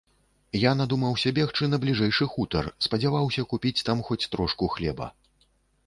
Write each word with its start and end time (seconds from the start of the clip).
Я 0.61 0.71
надумаўся 0.79 1.33
бегчы 1.39 1.69
на 1.75 1.79
бліжэйшы 1.85 2.29
хутар, 2.33 2.71
спадзяваўся 2.89 3.41
купіць 3.55 3.79
там 3.91 3.97
хоць 4.09 4.23
трошку 4.37 4.75
хлеба. 4.79 5.15